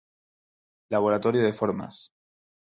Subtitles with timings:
[0.89, 2.11] Laboratorio de Formas.